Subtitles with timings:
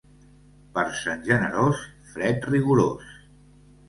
[0.77, 3.13] Per Sant Generós fred rigorós.